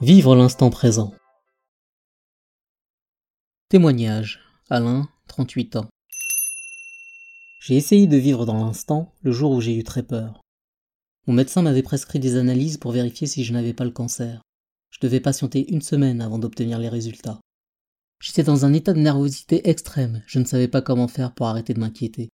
Vivre 0.00 0.34
l'instant 0.34 0.70
présent. 0.70 1.14
Témoignage. 3.68 4.40
Alain, 4.68 5.08
38 5.28 5.76
ans. 5.76 5.88
J'ai 7.60 7.76
essayé 7.76 8.08
de 8.08 8.16
vivre 8.16 8.44
dans 8.44 8.64
l'instant 8.64 9.14
le 9.22 9.30
jour 9.30 9.52
où 9.52 9.60
j'ai 9.60 9.76
eu 9.76 9.84
très 9.84 10.02
peur. 10.02 10.40
Mon 11.28 11.34
médecin 11.34 11.62
m'avait 11.62 11.84
prescrit 11.84 12.18
des 12.18 12.36
analyses 12.36 12.78
pour 12.78 12.90
vérifier 12.90 13.28
si 13.28 13.44
je 13.44 13.52
n'avais 13.52 13.74
pas 13.74 13.84
le 13.84 13.92
cancer. 13.92 14.42
Je 14.90 14.98
devais 15.00 15.20
patienter 15.20 15.72
une 15.72 15.82
semaine 15.82 16.20
avant 16.20 16.40
d'obtenir 16.40 16.80
les 16.80 16.88
résultats. 16.88 17.38
J'étais 18.20 18.42
dans 18.42 18.64
un 18.64 18.72
état 18.72 18.92
de 18.92 18.98
nervosité 18.98 19.68
extrême, 19.68 20.22
je 20.26 20.40
ne 20.40 20.44
savais 20.44 20.68
pas 20.68 20.82
comment 20.82 21.06
faire 21.06 21.32
pour 21.32 21.46
arrêter 21.46 21.74
de 21.74 21.80
m'inquiéter. 21.80 22.28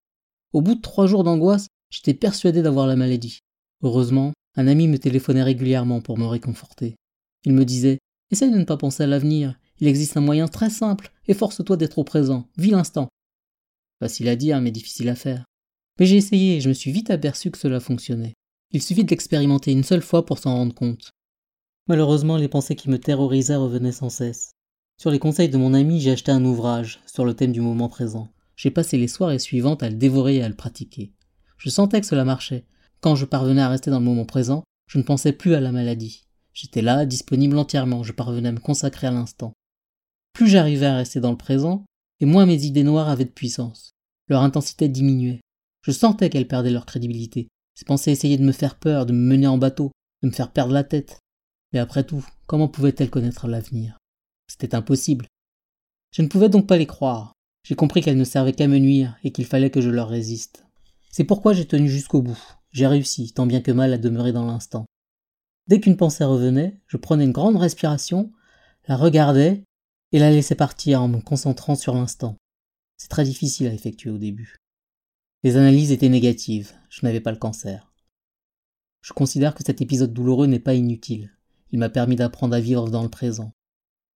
Au 0.54 0.62
bout 0.62 0.76
de 0.76 0.82
trois 0.82 1.08
jours 1.08 1.26
d'angoisse, 1.26 1.68
j'étais 1.90 2.14
persuadé 2.14 2.62
d'avoir 2.62 2.88
la 2.88 2.96
maladie. 2.96 3.40
Heureusement, 3.84 4.34
un 4.56 4.68
ami 4.68 4.88
me 4.88 4.98
téléphonait 4.98 5.44
régulièrement 5.44 6.02
pour 6.02 6.18
me 6.18 6.26
réconforter. 6.26 6.96
Il 7.46 7.54
me 7.54 7.66
disait 7.66 8.00
Essaye 8.32 8.52
de 8.52 8.58
ne 8.58 8.66
pas 8.66 8.78
penser 8.78 9.04
à 9.04 9.08
l'avenir, 9.08 9.58
il 9.80 9.88
existe 9.88 10.18
un 10.18 10.22
moyen 10.22 10.48
très 10.48 10.70
simple, 10.70 11.12
efforce-toi 11.28 11.78
d'être 11.78 12.00
au 12.00 12.04
présent, 12.04 12.50
vis 12.58 12.72
l'instant. 12.72 13.08
Facile 14.00 14.28
à 14.30 14.36
dire, 14.36 14.60
mais 14.62 14.72
difficile 14.72 15.10
à 15.10 15.16
faire. 15.16 15.46
Mais 16.00 16.06
j'ai 16.06 16.18
essayé 16.18 16.58
et 16.58 16.62
je 16.62 16.70
me 16.70 16.74
suis 16.74 16.92
vite 16.92 17.10
aperçu 17.10 17.52
que 17.52 17.58
cela 17.58 17.80
fonctionnait. 17.80 18.34
Il 18.72 18.82
suffit 18.82 19.04
de 19.04 19.10
l'expérimenter 19.10 19.72
une 19.72 19.84
seule 19.84 20.02
fois 20.02 20.26
pour 20.26 20.40
s'en 20.40 20.56
rendre 20.56 20.76
compte. 20.76 21.12
Malheureusement, 21.88 22.38
les 22.38 22.50
pensées 22.50 22.76
qui 22.76 22.90
me 22.90 23.00
terrorisaient 23.00 23.56
revenaient 23.56 23.92
sans 23.92 24.10
cesse. 24.10 24.52
Sur 25.00 25.12
les 25.12 25.20
conseils 25.20 25.50
de 25.50 25.58
mon 25.58 25.74
ami, 25.74 26.02
j'ai 26.02 26.12
acheté 26.12 26.32
un 26.32 26.44
ouvrage 26.44 27.00
sur 27.06 27.24
le 27.24 27.34
thème 27.34 27.52
du 27.52 27.62
moment 27.62 27.88
présent. 27.88 28.30
J'ai 28.56 28.72
passé 28.72 28.98
les 28.98 29.08
soirées 29.08 29.40
suivantes 29.40 29.84
à 29.84 29.90
le 29.90 29.96
dévorer 29.96 30.38
et 30.38 30.44
à 30.44 30.50
le 30.50 30.56
pratiquer. 30.56 31.14
Je 31.58 31.70
sentais 31.70 32.02
que 32.02 32.08
cela 32.08 32.26
marchait. 32.26 32.66
Quand 33.02 33.16
je 33.16 33.26
parvenais 33.26 33.62
à 33.62 33.70
rester 33.70 33.92
dans 33.92 34.00
le 34.00 34.06
moment 34.06 34.26
présent, 34.26 34.64
je 34.88 34.98
ne 34.98 35.04
pensais 35.04 35.34
plus 35.34 35.54
à 35.54 35.60
la 35.60 35.72
maladie. 35.72 36.26
J'étais 36.54 36.82
là, 36.82 37.06
disponible 37.06 37.58
entièrement, 37.58 38.04
je 38.04 38.14
parvenais 38.14 38.50
à 38.50 38.52
me 38.54 38.60
consacrer 38.60 39.08
à 39.08 39.12
l'instant. 39.12 39.54
Plus 40.34 40.48
j'arrivais 40.48 40.86
à 40.86 40.96
rester 40.96 41.20
dans 41.20 41.32
le 41.32 41.38
présent, 41.38 41.86
et 42.20 42.26
moins 42.26 42.46
mes 42.46 42.66
idées 42.66 42.84
noires 42.84 43.10
avaient 43.10 43.26
de 43.26 43.30
puissance. 43.30 43.92
Leur 44.28 44.42
intensité 44.42 44.88
diminuait. 44.90 45.42
Je 45.84 45.92
sentais 45.92 46.30
qu'elles 46.30 46.48
perdaient 46.48 46.72
leur 46.72 46.86
crédibilité, 46.86 47.48
ces 47.78 47.86
pensées 47.86 48.12
essayaient 48.12 48.40
de 48.40 48.44
me 48.44 48.52
faire 48.52 48.74
peur, 48.74 49.06
de 49.06 49.14
me 49.14 49.20
mener 49.20 49.46
en 49.46 49.60
bateau, 49.60 49.92
de 50.24 50.30
me 50.30 50.34
faire 50.34 50.52
perdre 50.52 50.74
la 50.74 50.84
tête. 50.84 51.20
Mais 51.72 51.80
après 51.80 52.04
tout, 52.04 52.26
comment 52.48 52.68
pouvaient-elles 52.68 53.12
connaître 53.12 53.48
l'avenir? 53.48 54.00
C'était 54.48 54.74
impossible. 54.74 55.28
Je 56.12 56.24
ne 56.24 56.28
pouvais 56.28 56.50
donc 56.50 56.66
pas 56.66 56.78
les 56.78 56.88
croire. 56.88 57.34
J'ai 57.64 57.76
compris 57.76 58.02
qu'elles 58.02 58.18
ne 58.18 58.24
servaient 58.24 58.54
qu'à 58.54 58.68
me 58.68 58.80
nuire 58.80 59.16
et 59.24 59.32
qu'il 59.32 59.46
fallait 59.46 59.70
que 59.70 59.82
je 59.82 59.92
leur 59.92 60.10
résiste. 60.10 60.66
C'est 61.12 61.24
pourquoi 61.24 61.54
j'ai 61.54 61.66
tenu 61.66 61.90
jusqu'au 61.90 62.22
bout. 62.22 62.40
J'ai 62.72 62.88
réussi, 62.88 63.34
tant 63.34 63.46
bien 63.46 63.62
que 63.62 63.72
mal, 63.72 63.94
à 63.94 63.98
demeurer 63.98 64.34
dans 64.34 64.46
l'instant. 64.46 64.86
Dès 65.68 65.80
qu'une 65.80 65.98
pensée 65.98 66.24
revenait, 66.24 66.80
je 66.88 66.98
prenais 66.98 67.26
une 67.26 67.32
grande 67.32 67.58
respiration, 67.58 68.32
la 68.88 68.96
regardais 68.96 69.64
et 70.12 70.20
la 70.20 70.32
laissais 70.32 70.56
partir 70.56 71.02
en 71.02 71.08
me 71.08 71.20
concentrant 71.20 71.76
sur 71.76 71.94
l'instant. 71.94 72.38
C'est 72.98 73.10
très 73.10 73.26
difficile 73.26 73.68
à 73.68 73.74
effectuer 73.74 74.10
au 74.10 74.18
début. 74.18 74.58
Les 75.44 75.58
analyses 75.58 75.92
étaient 75.92 76.10
négatives, 76.10 76.74
je 76.90 77.06
n'avais 77.06 77.20
pas 77.20 77.32
le 77.32 77.38
cancer. 77.38 77.92
Je 79.02 79.14
considère 79.14 79.56
que 79.56 79.64
cet 79.64 79.82
épisode 79.82 80.14
douloureux 80.14 80.48
n'est 80.48 80.60
pas 80.60 80.74
inutile. 80.74 81.32
Il 81.72 81.80
m'a 81.80 81.90
permis 81.90 82.16
d'apprendre 82.16 82.56
à 82.56 82.60
vivre 82.60 82.90
dans 82.90 83.04
le 83.04 83.10
présent. 83.10 83.52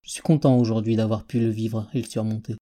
Je 0.02 0.12
suis 0.12 0.22
content 0.22 0.58
aujourd'hui 0.58 0.96
d'avoir 0.96 1.26
pu 1.26 1.40
le 1.40 1.50
vivre 1.50 1.90
et 1.94 2.02
le 2.02 2.08
surmonter. 2.08 2.56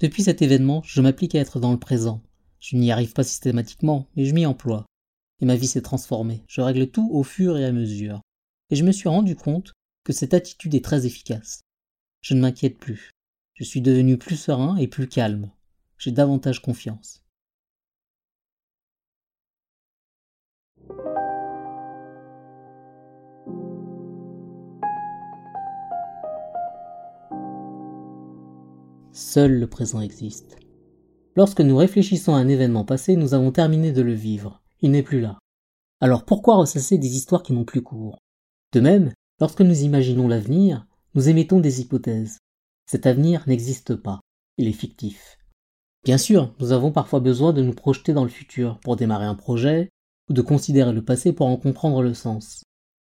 Depuis 0.00 0.22
cet 0.22 0.42
événement, 0.42 0.82
je 0.84 1.00
m'applique 1.00 1.34
à 1.34 1.40
être 1.40 1.60
dans 1.60 1.72
le 1.72 1.78
présent. 1.78 2.22
Je 2.60 2.76
n'y 2.76 2.90
arrive 2.90 3.12
pas 3.12 3.24
systématiquement, 3.24 4.08
mais 4.16 4.24
je 4.24 4.34
m'y 4.34 4.46
emploie. 4.46 4.86
Et 5.40 5.46
ma 5.46 5.56
vie 5.56 5.66
s'est 5.66 5.82
transformée. 5.82 6.42
Je 6.48 6.60
règle 6.60 6.90
tout 6.90 7.08
au 7.12 7.22
fur 7.22 7.58
et 7.58 7.64
à 7.64 7.72
mesure. 7.72 8.20
Et 8.70 8.76
je 8.76 8.84
me 8.84 8.92
suis 8.92 9.08
rendu 9.08 9.36
compte 9.36 9.72
que 10.04 10.12
cette 10.12 10.34
attitude 10.34 10.74
est 10.74 10.84
très 10.84 11.06
efficace. 11.06 11.60
Je 12.22 12.34
ne 12.34 12.40
m'inquiète 12.40 12.78
plus. 12.78 13.10
Je 13.54 13.64
suis 13.64 13.80
devenu 13.80 14.18
plus 14.18 14.36
serein 14.36 14.76
et 14.76 14.88
plus 14.88 15.08
calme. 15.08 15.50
J'ai 15.98 16.10
davantage 16.10 16.60
confiance. 16.60 17.22
Seul 29.12 29.58
le 29.58 29.66
présent 29.66 30.02
existe. 30.02 30.58
Lorsque 31.36 31.60
nous 31.60 31.76
réfléchissons 31.76 32.34
à 32.34 32.38
un 32.38 32.48
événement 32.48 32.84
passé, 32.84 33.14
nous 33.14 33.34
avons 33.34 33.52
terminé 33.52 33.92
de 33.92 34.00
le 34.00 34.14
vivre. 34.14 34.62
Il 34.80 34.90
n'est 34.90 35.02
plus 35.02 35.20
là. 35.20 35.38
Alors 36.00 36.24
pourquoi 36.24 36.56
ressasser 36.56 36.96
des 36.96 37.14
histoires 37.14 37.42
qui 37.42 37.52
n'ont 37.52 37.66
plus 37.66 37.82
cours? 37.82 38.18
De 38.72 38.80
même, 38.80 39.12
lorsque 39.38 39.60
nous 39.60 39.82
imaginons 39.82 40.28
l'avenir, 40.28 40.86
nous 41.14 41.28
émettons 41.28 41.60
des 41.60 41.82
hypothèses. 41.82 42.38
Cet 42.90 43.04
avenir 43.04 43.44
n'existe 43.46 43.94
pas. 43.94 44.20
Il 44.56 44.66
est 44.66 44.72
fictif. 44.72 45.36
Bien 46.04 46.16
sûr, 46.16 46.54
nous 46.58 46.72
avons 46.72 46.90
parfois 46.90 47.20
besoin 47.20 47.52
de 47.52 47.62
nous 47.62 47.74
projeter 47.74 48.14
dans 48.14 48.24
le 48.24 48.30
futur 48.30 48.78
pour 48.80 48.96
démarrer 48.96 49.26
un 49.26 49.34
projet, 49.34 49.90
ou 50.30 50.32
de 50.32 50.42
considérer 50.42 50.92
le 50.92 51.04
passé 51.04 51.32
pour 51.32 51.48
en 51.48 51.58
comprendre 51.58 52.02
le 52.02 52.14
sens. 52.14 52.62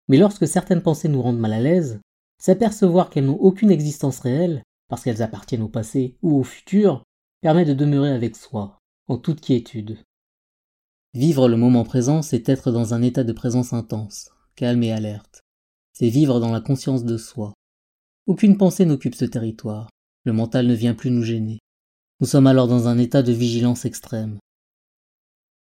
Mais 0.08 0.18
lorsque 0.18 0.46
certaines 0.46 0.82
pensées 0.82 1.08
nous 1.08 1.22
rendent 1.22 1.38
mal 1.38 1.52
à 1.54 1.60
l'aise, 1.60 2.00
s'apercevoir 2.38 3.08
qu'elles 3.08 3.26
n'ont 3.26 3.40
aucune 3.40 3.70
existence 3.70 4.20
réelle 4.20 4.62
parce 4.88 5.02
qu'elles 5.02 5.22
appartiennent 5.22 5.62
au 5.62 5.68
passé 5.68 6.16
ou 6.22 6.38
au 6.38 6.42
futur, 6.42 7.04
permet 7.40 7.64
de 7.64 7.74
demeurer 7.74 8.10
avec 8.10 8.36
soi, 8.36 8.78
en 9.06 9.16
toute 9.16 9.40
quiétude. 9.40 9.98
Vivre 11.14 11.48
le 11.48 11.56
moment 11.56 11.84
présent, 11.84 12.20
c'est 12.20 12.48
être 12.48 12.72
dans 12.72 12.94
un 12.94 13.02
état 13.02 13.24
de 13.24 13.32
présence 13.32 13.72
intense, 13.72 14.30
calme 14.56 14.82
et 14.82 14.92
alerte. 14.92 15.42
C'est 15.92 16.08
vivre 16.08 16.40
dans 16.40 16.52
la 16.52 16.60
conscience 16.60 17.04
de 17.04 17.16
soi. 17.16 17.54
Aucune 18.26 18.56
pensée 18.56 18.84
n'occupe 18.86 19.14
ce 19.14 19.24
territoire. 19.24 19.88
Le 20.24 20.32
mental 20.32 20.66
ne 20.66 20.74
vient 20.74 20.94
plus 20.94 21.10
nous 21.10 21.22
gêner. 21.22 21.60
Nous 22.20 22.26
sommes 22.26 22.48
alors 22.48 22.66
dans 22.66 22.88
un 22.88 22.98
état 22.98 23.22
de 23.22 23.32
vigilance 23.32 23.84
extrême. 23.84 24.38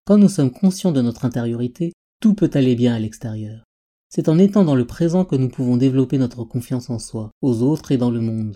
Quand 0.06 0.18
nous 0.18 0.30
sommes 0.30 0.52
conscients 0.52 0.94
de 0.94 1.02
notre 1.02 1.26
intériorité, 1.26 1.92
tout 2.22 2.34
peut 2.34 2.52
aller 2.54 2.76
bien 2.76 2.96
à 2.96 3.00
l'extérieur. 3.00 3.64
C'est 4.10 4.30
en 4.30 4.40
étant 4.40 4.64
dans 4.64 4.76
le 4.76 4.88
présent 4.88 5.26
que 5.26 5.36
nous 5.36 5.50
pouvons 5.50 5.76
développer 5.76 6.18
notre 6.18 6.46
confiance 6.46 6.90
en 6.90 7.00
soi, 7.00 7.32
aux 7.42 7.62
autres 7.62 7.92
et 7.92 7.98
dans 7.98 8.12
le 8.12 8.22
monde. 8.22 8.56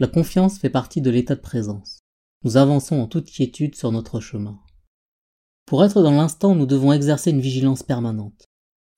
La 0.00 0.08
confiance 0.08 0.58
fait 0.58 0.70
partie 0.70 1.00
de 1.00 1.10
l'état 1.10 1.36
de 1.36 1.40
présence. 1.40 2.00
Nous 2.44 2.58
avançons 2.58 2.96
en 2.96 3.06
toute 3.06 3.30
quiétude 3.30 3.74
sur 3.74 3.90
notre 3.90 4.20
chemin. 4.20 4.60
Pour 5.64 5.82
être 5.82 6.02
dans 6.02 6.12
l'instant, 6.12 6.54
nous 6.54 6.66
devons 6.66 6.92
exercer 6.92 7.30
une 7.30 7.40
vigilance 7.40 7.82
permanente. 7.82 8.44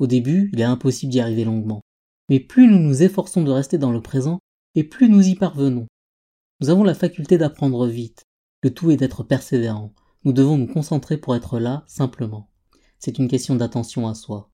Au 0.00 0.08
début, 0.08 0.50
il 0.52 0.60
est 0.60 0.64
impossible 0.64 1.12
d'y 1.12 1.20
arriver 1.20 1.44
longuement. 1.44 1.80
Mais 2.28 2.40
plus 2.40 2.66
nous 2.66 2.80
nous 2.80 3.04
efforçons 3.04 3.44
de 3.44 3.52
rester 3.52 3.78
dans 3.78 3.92
le 3.92 4.02
présent, 4.02 4.40
et 4.74 4.82
plus 4.82 5.08
nous 5.08 5.28
y 5.28 5.36
parvenons. 5.36 5.86
Nous 6.60 6.70
avons 6.70 6.82
la 6.82 6.94
faculté 6.94 7.38
d'apprendre 7.38 7.86
vite. 7.86 8.24
Le 8.62 8.74
tout 8.74 8.90
est 8.90 8.96
d'être 8.96 9.22
persévérant. 9.22 9.94
Nous 10.24 10.32
devons 10.32 10.58
nous 10.58 10.66
concentrer 10.66 11.16
pour 11.16 11.36
être 11.36 11.60
là, 11.60 11.84
simplement. 11.86 12.50
C'est 12.98 13.18
une 13.18 13.28
question 13.28 13.54
d'attention 13.54 14.08
à 14.08 14.14
soi. 14.14 14.50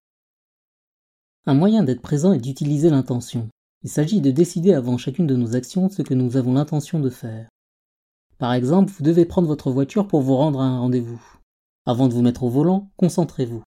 Un 1.46 1.54
moyen 1.54 1.82
d'être 1.82 2.02
présent 2.02 2.34
est 2.34 2.40
d'utiliser 2.40 2.90
l'intention. 2.90 3.48
Il 3.84 3.88
s'agit 3.88 4.20
de 4.20 4.30
décider 4.30 4.74
avant 4.74 4.98
chacune 4.98 5.26
de 5.26 5.34
nos 5.34 5.56
actions 5.56 5.88
ce 5.88 6.02
que 6.02 6.12
nous 6.12 6.36
avons 6.36 6.52
l'intention 6.52 7.00
de 7.00 7.08
faire. 7.08 7.48
Par 8.42 8.54
exemple, 8.54 8.92
vous 8.92 9.04
devez 9.04 9.24
prendre 9.24 9.46
votre 9.46 9.70
voiture 9.70 10.08
pour 10.08 10.20
vous 10.20 10.34
rendre 10.34 10.60
à 10.60 10.64
un 10.64 10.80
rendez-vous. 10.80 11.22
Avant 11.86 12.08
de 12.08 12.12
vous 12.12 12.22
mettre 12.22 12.42
au 12.42 12.48
volant, 12.48 12.90
concentrez-vous. 12.96 13.62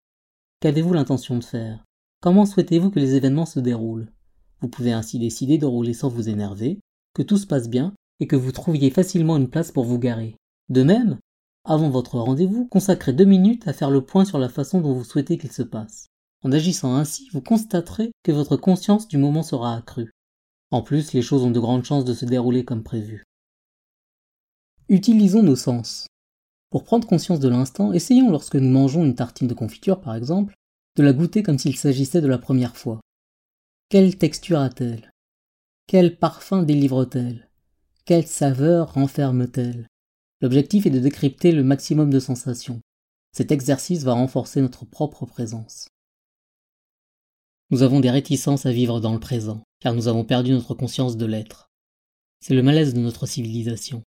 Qu'avez-vous 0.59 0.91
l'intention 0.91 1.37
de 1.37 1.45
faire? 1.45 1.85
Comment 2.21 2.45
souhaitez-vous 2.45 2.91
que 2.91 2.99
les 2.99 3.15
événements 3.15 3.45
se 3.45 3.61
déroulent? 3.61 4.11
Vous 4.59 4.67
pouvez 4.67 4.91
ainsi 4.91 5.17
décider 5.17 5.57
de 5.57 5.65
rouler 5.65 5.93
sans 5.93 6.09
vous 6.09 6.27
énerver, 6.27 6.81
que 7.13 7.21
tout 7.21 7.37
se 7.37 7.47
passe 7.47 7.69
bien 7.69 7.93
et 8.19 8.27
que 8.27 8.35
vous 8.35 8.51
trouviez 8.51 8.89
facilement 8.89 9.37
une 9.37 9.47
place 9.47 9.71
pour 9.71 9.85
vous 9.85 9.97
garer. 9.97 10.35
De 10.67 10.83
même, 10.83 11.19
avant 11.63 11.89
votre 11.89 12.19
rendez-vous, 12.19 12.65
consacrez 12.65 13.13
deux 13.13 13.23
minutes 13.23 13.69
à 13.69 13.71
faire 13.71 13.91
le 13.91 14.03
point 14.03 14.25
sur 14.25 14.39
la 14.39 14.49
façon 14.49 14.81
dont 14.81 14.91
vous 14.91 15.05
souhaitez 15.05 15.37
qu'il 15.37 15.53
se 15.53 15.63
passe. 15.63 16.07
En 16.43 16.51
agissant 16.51 16.95
ainsi, 16.95 17.29
vous 17.31 17.39
constaterez 17.39 18.11
que 18.23 18.33
votre 18.33 18.57
conscience 18.57 19.07
du 19.07 19.17
moment 19.17 19.41
sera 19.41 19.73
accrue. 19.73 20.11
En 20.69 20.81
plus, 20.81 21.13
les 21.13 21.21
choses 21.21 21.43
ont 21.43 21.51
de 21.51 21.61
grandes 21.61 21.85
chances 21.85 22.03
de 22.03 22.13
se 22.13 22.25
dérouler 22.25 22.66
comme 22.66 22.83
prévu. 22.83 23.23
Utilisons 24.87 25.41
nos 25.41 25.55
sens. 25.55 26.05
Pour 26.70 26.84
prendre 26.84 27.08
conscience 27.08 27.40
de 27.40 27.49
l'instant, 27.49 27.91
essayons 27.91 28.29
lorsque 28.29 28.55
nous 28.55 28.70
mangeons 28.70 29.03
une 29.03 29.16
tartine 29.16 29.47
de 29.47 29.55
confiture 29.55 29.99
par 29.99 30.14
exemple, 30.14 30.53
de 30.96 31.02
la 31.02 31.11
goûter 31.11 31.41
comme 31.41 31.58
s'il 31.58 31.76
s'agissait 31.76 32.22
de 32.22 32.28
la 32.28 32.37
première 32.37 32.78
fois. 32.78 33.02
Quelle 33.90 34.16
texture 34.16 34.59
a-t-elle? 34.59 35.11
Quel 35.87 36.17
parfum 36.20 36.61
délivre-t-elle? 36.61 37.49
Quelle 38.05 38.28
saveur 38.28 38.93
renferme-t-elle? 38.93 39.87
L'objectif 40.41 40.85
est 40.85 40.91
de 40.91 40.99
décrypter 40.99 41.52
le 41.52 41.64
maximum 41.64 42.11
de 42.11 42.20
sensations. 42.20 42.79
Cet 43.31 43.52
exercice 43.52 44.03
va 44.03 44.14
renforcer 44.14 44.61
notre 44.61 44.85
propre 44.85 45.26
présence. 45.26 45.88
Nous 47.72 47.81
avons 47.81 48.02
des 48.02 48.11
réticences 48.11 48.67
à 48.67 48.72
vivre 48.72 48.99
dans 48.99 49.14
le 49.14 49.20
présent, 49.20 49.64
car 49.79 49.96
nous 49.96 50.08
avons 50.08 50.26
perdu 50.26 50.52
notre 50.52 50.76
conscience 50.76 51.17
de 51.17 51.26
l'être. 51.26 51.72
C'est 52.40 52.53
le 52.53 52.61
malaise 52.61 52.93
de 52.93 52.99
notre 52.99 53.26
civilisation. 53.26 54.03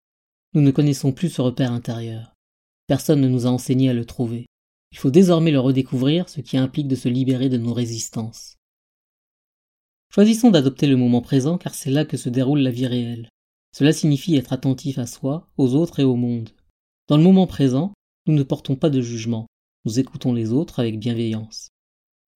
Nous 0.56 0.62
ne 0.62 0.70
connaissons 0.70 1.12
plus 1.12 1.28
ce 1.28 1.42
repère 1.42 1.70
intérieur. 1.70 2.32
Personne 2.86 3.20
ne 3.20 3.28
nous 3.28 3.44
a 3.44 3.50
enseigné 3.50 3.90
à 3.90 3.92
le 3.92 4.06
trouver. 4.06 4.46
Il 4.90 4.96
faut 4.96 5.10
désormais 5.10 5.50
le 5.50 5.60
redécouvrir, 5.60 6.30
ce 6.30 6.40
qui 6.40 6.56
implique 6.56 6.88
de 6.88 6.96
se 6.96 7.10
libérer 7.10 7.50
de 7.50 7.58
nos 7.58 7.74
résistances. 7.74 8.56
Choisissons 10.14 10.50
d'adopter 10.50 10.86
le 10.86 10.96
moment 10.96 11.20
présent 11.20 11.58
car 11.58 11.74
c'est 11.74 11.90
là 11.90 12.06
que 12.06 12.16
se 12.16 12.30
déroule 12.30 12.60
la 12.60 12.70
vie 12.70 12.86
réelle. 12.86 13.28
Cela 13.76 13.92
signifie 13.92 14.34
être 14.34 14.54
attentif 14.54 14.96
à 14.96 15.04
soi, 15.04 15.46
aux 15.58 15.74
autres 15.74 16.00
et 16.00 16.04
au 16.04 16.16
monde. 16.16 16.48
Dans 17.06 17.18
le 17.18 17.22
moment 17.22 17.46
présent, 17.46 17.92
nous 18.26 18.32
ne 18.32 18.42
portons 18.42 18.76
pas 18.76 18.88
de 18.88 19.02
jugement, 19.02 19.46
nous 19.84 20.00
écoutons 20.00 20.32
les 20.32 20.52
autres 20.52 20.78
avec 20.80 20.98
bienveillance. 20.98 21.68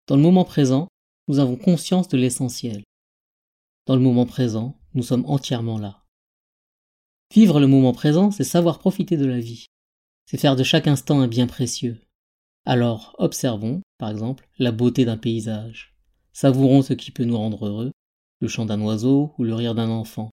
Dans 0.08 0.16
le 0.16 0.24
moment 0.24 0.44
présent, 0.44 0.88
nous 1.28 1.38
avons 1.38 1.56
conscience 1.56 2.08
de 2.08 2.18
l'essentiel. 2.18 2.82
Dans 3.86 3.96
le 3.96 4.02
moment 4.02 4.26
présent, 4.26 4.76
nous 4.96 5.04
sommes 5.04 5.26
entièrement 5.28 5.78
là. 5.78 6.07
Vivre 7.34 7.60
le 7.60 7.68
moment 7.68 7.94
présent, 7.94 8.32
c'est 8.32 8.44
savoir 8.44 8.80
profiter 8.80 9.18
de 9.18 9.26
la 9.26 9.40
vie. 9.40 9.66
C'est 10.26 10.38
faire 10.38 10.56
de 10.56 10.64
chaque 10.64 10.88
instant 10.88 11.20
un 11.20 11.28
bien 11.28 11.48
précieux. 11.48 12.02
Alors, 12.66 13.16
observons, 13.18 13.82
par 13.98 14.10
exemple, 14.10 14.48
la 14.60 14.72
beauté 14.72 15.06
d'un 15.06 15.18
paysage. 15.18 15.96
Savourons 16.34 16.82
ce 16.82 16.94
qui 16.94 17.12
peut 17.12 17.24
nous 17.24 17.38
rendre 17.38 17.66
heureux, 17.66 17.92
le 18.42 18.48
chant 18.48 18.66
d'un 18.66 18.82
oiseau 18.82 19.34
ou 19.38 19.44
le 19.44 19.54
rire 19.54 19.76
d'un 19.76 19.90
enfant. 19.90 20.30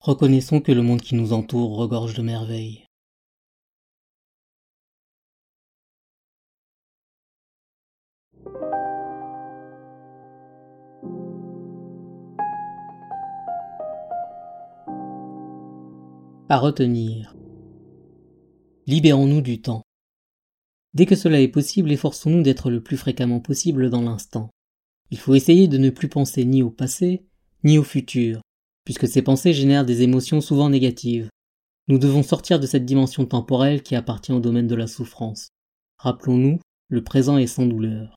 Reconnaissons 0.00 0.60
que 0.60 0.72
le 0.72 0.82
monde 0.82 1.00
qui 1.00 1.14
nous 1.14 1.32
entoure 1.32 1.76
regorge 1.76 2.14
de 2.14 2.22
merveilles. 2.22 2.83
Retenir. 16.58 17.34
Libérons-nous 18.86 19.40
du 19.40 19.60
temps. 19.60 19.82
Dès 20.92 21.06
que 21.06 21.16
cela 21.16 21.40
est 21.40 21.48
possible, 21.48 21.90
efforçons-nous 21.90 22.42
d'être 22.42 22.70
le 22.70 22.82
plus 22.82 22.96
fréquemment 22.96 23.40
possible 23.40 23.90
dans 23.90 24.02
l'instant. 24.02 24.50
Il 25.10 25.18
faut 25.18 25.34
essayer 25.34 25.68
de 25.68 25.78
ne 25.78 25.90
plus 25.90 26.08
penser 26.08 26.44
ni 26.44 26.62
au 26.62 26.70
passé, 26.70 27.26
ni 27.64 27.78
au 27.78 27.82
futur, 27.82 28.40
puisque 28.84 29.08
ces 29.08 29.22
pensées 29.22 29.52
génèrent 29.52 29.84
des 29.84 30.02
émotions 30.02 30.40
souvent 30.40 30.70
négatives. 30.70 31.28
Nous 31.88 31.98
devons 31.98 32.22
sortir 32.22 32.60
de 32.60 32.66
cette 32.66 32.86
dimension 32.86 33.26
temporelle 33.26 33.82
qui 33.82 33.96
appartient 33.96 34.32
au 34.32 34.40
domaine 34.40 34.68
de 34.68 34.74
la 34.74 34.86
souffrance. 34.86 35.48
Rappelons-nous, 35.98 36.60
le 36.88 37.04
présent 37.04 37.36
est 37.36 37.46
sans 37.46 37.66
douleur. 37.66 38.14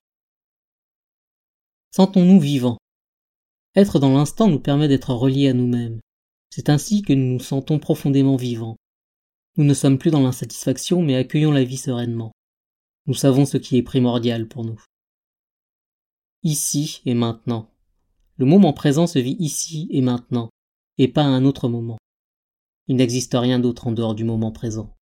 Sentons-nous 1.90 2.40
vivants. 2.40 2.78
Être 3.74 3.98
dans 3.98 4.12
l'instant 4.12 4.48
nous 4.48 4.60
permet 4.60 4.88
d'être 4.88 5.12
reliés 5.12 5.48
à 5.48 5.52
nous-mêmes. 5.52 6.00
C'est 6.50 6.68
ainsi 6.68 7.02
que 7.02 7.12
nous 7.12 7.34
nous 7.34 7.40
sentons 7.40 7.78
profondément 7.78 8.36
vivants. 8.36 8.76
Nous 9.56 9.64
ne 9.64 9.74
sommes 9.74 9.98
plus 9.98 10.10
dans 10.10 10.22
l'insatisfaction, 10.22 11.02
mais 11.02 11.16
accueillons 11.16 11.52
la 11.52 11.64
vie 11.64 11.76
sereinement. 11.76 12.32
Nous 13.06 13.14
savons 13.14 13.46
ce 13.46 13.56
qui 13.56 13.76
est 13.76 13.82
primordial 13.82 14.48
pour 14.48 14.64
nous. 14.64 14.80
Ici 16.42 17.02
et 17.04 17.14
maintenant. 17.14 17.70
Le 18.36 18.46
moment 18.46 18.72
présent 18.72 19.06
se 19.06 19.18
vit 19.18 19.36
ici 19.40 19.88
et 19.90 20.00
maintenant, 20.00 20.50
et 20.96 21.08
pas 21.08 21.22
à 21.22 21.26
un 21.26 21.44
autre 21.44 21.68
moment. 21.68 21.98
Il 22.86 22.96
n'existe 22.96 23.34
rien 23.34 23.58
d'autre 23.58 23.86
en 23.86 23.92
dehors 23.92 24.14
du 24.14 24.24
moment 24.24 24.52
présent. 24.52 24.94